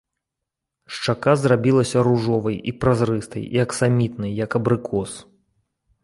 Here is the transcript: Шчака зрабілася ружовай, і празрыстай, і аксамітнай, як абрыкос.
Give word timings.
Шчака 0.99 1.33
зрабілася 1.41 2.05
ружовай, 2.07 2.57
і 2.71 2.73
празрыстай, 2.85 3.43
і 3.57 3.61
аксамітнай, 3.65 4.31
як 4.45 4.51
абрыкос. 4.61 5.11